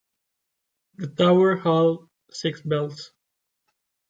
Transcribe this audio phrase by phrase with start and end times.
[0.95, 3.11] The tower holds six bells.